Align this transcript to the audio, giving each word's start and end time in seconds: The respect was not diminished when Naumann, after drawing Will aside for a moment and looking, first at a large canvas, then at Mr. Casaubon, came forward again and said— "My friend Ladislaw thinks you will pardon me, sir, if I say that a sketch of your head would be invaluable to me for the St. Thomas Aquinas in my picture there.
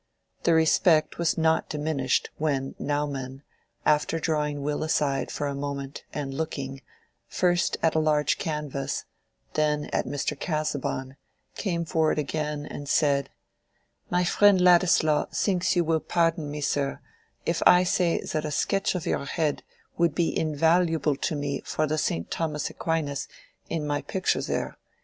The 0.45 0.55
respect 0.55 1.19
was 1.19 1.37
not 1.37 1.69
diminished 1.69 2.31
when 2.37 2.73
Naumann, 2.79 3.43
after 3.85 4.19
drawing 4.19 4.63
Will 4.63 4.81
aside 4.81 5.29
for 5.29 5.45
a 5.45 5.53
moment 5.53 6.05
and 6.11 6.33
looking, 6.33 6.81
first 7.27 7.77
at 7.83 7.93
a 7.93 7.99
large 7.99 8.39
canvas, 8.39 9.05
then 9.53 9.91
at 9.93 10.07
Mr. 10.07 10.35
Casaubon, 10.39 11.17
came 11.55 11.85
forward 11.85 12.17
again 12.17 12.65
and 12.65 12.89
said— 12.89 13.29
"My 14.09 14.23
friend 14.23 14.59
Ladislaw 14.59 15.27
thinks 15.31 15.75
you 15.75 15.83
will 15.83 15.99
pardon 15.99 16.49
me, 16.49 16.61
sir, 16.61 16.99
if 17.45 17.61
I 17.67 17.83
say 17.83 18.19
that 18.21 18.43
a 18.43 18.49
sketch 18.49 18.95
of 18.95 19.05
your 19.05 19.25
head 19.25 19.61
would 19.99 20.15
be 20.15 20.35
invaluable 20.35 21.15
to 21.17 21.35
me 21.35 21.61
for 21.63 21.85
the 21.85 21.99
St. 21.99 22.31
Thomas 22.31 22.71
Aquinas 22.71 23.27
in 23.69 23.85
my 23.85 24.01
picture 24.01 24.41
there. 24.41 24.79